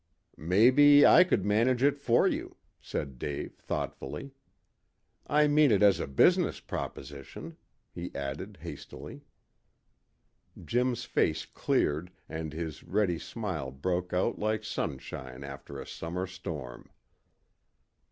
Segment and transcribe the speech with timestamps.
[0.37, 4.31] "Maybe I could manage it for you," said Dave thoughtfully.
[5.27, 7.55] "I mean it as a business proposition,"
[7.91, 9.21] he added hastily.
[10.65, 16.89] Jim's face cleared, and his ready smile broke out like sunshine after a summer storm.